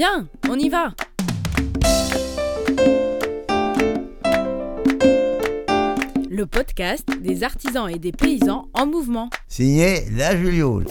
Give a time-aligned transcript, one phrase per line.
[0.00, 0.94] Viens, on y va
[6.30, 9.28] Le podcast des artisans et des paysans en mouvement.
[9.46, 10.88] Signé La Juliaude.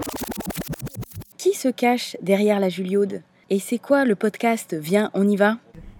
[1.39, 4.75] Qui se cache derrière la Juliaude Et c'est quoi le podcast?
[4.75, 5.57] Viens, on y va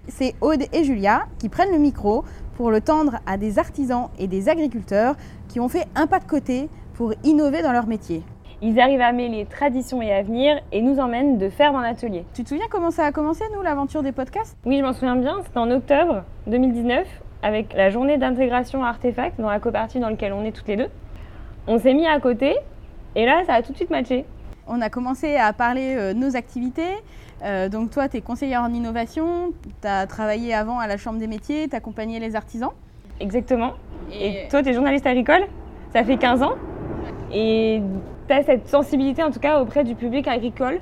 [0.08, 2.24] C'est Aude et Julia qui prennent le micro
[2.58, 5.16] pour le tendre à des artisans et des agriculteurs
[5.48, 8.22] qui ont fait un pas de côté pour innover dans leur métier.
[8.62, 12.26] Ils arrivent à mêler tradition et avenir et nous emmènent de faire dans l'atelier.
[12.34, 14.58] Tu te souviens comment ça a commencé, nous, l'aventure des podcasts?
[14.66, 17.08] Oui, je m'en souviens bien, c'était en octobre 2019
[17.42, 20.90] avec la journée d'intégration Artefact dans la coopérative dans laquelle on est toutes les deux.
[21.68, 22.58] On s'est mis à côté
[23.16, 24.26] et là, ça a tout de suite matché.
[24.68, 26.98] On a commencé à parler euh, de nos activités.
[27.44, 31.18] Euh, donc toi, tu es conseillère en innovation, tu as travaillé avant à la Chambre
[31.18, 32.72] des métiers, tu accompagné les artisans.
[33.22, 33.72] Exactement.
[34.14, 35.44] Et, toi, tu es journaliste agricole,
[35.94, 36.56] ça fait 15 ans.
[37.32, 37.82] Et
[38.30, 40.80] tu as cette sensibilité, en tout cas, auprès du public agricole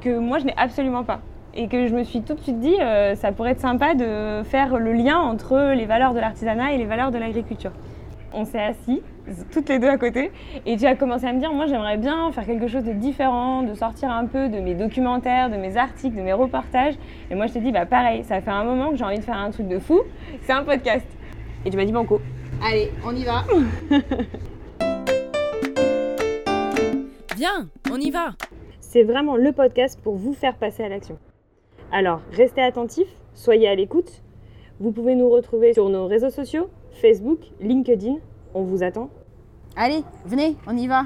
[0.00, 1.20] que moi, je n'ai absolument pas.
[1.52, 4.44] Et que je me suis tout de suite dit, euh, ça pourrait être sympa de
[4.44, 7.72] faire le lien entre les valeurs de l'artisanat et les valeurs de l'agriculture.
[8.32, 9.02] On s'est assis,
[9.52, 10.30] toutes les deux à côté,
[10.66, 13.62] et tu as commencé à me dire, moi j'aimerais bien faire quelque chose de différent,
[13.62, 16.94] de sortir un peu de mes documentaires, de mes articles, de mes reportages.
[17.30, 19.24] Et moi je t'ai dit, bah pareil, ça fait un moment que j'ai envie de
[19.24, 20.00] faire un truc de fou,
[20.42, 21.06] c'est un podcast.
[21.64, 22.20] Et tu m'as dit, banco.
[22.64, 23.44] Allez, on y va
[27.44, 28.30] Viens, on y va
[28.80, 31.18] C'est vraiment le podcast pour vous faire passer à l'action.
[31.92, 34.22] Alors, restez attentifs, soyez à l'écoute.
[34.80, 36.70] Vous pouvez nous retrouver sur nos réseaux sociaux,
[37.02, 38.16] Facebook, LinkedIn.
[38.54, 39.10] On vous attend.
[39.76, 41.02] Allez, venez, on y va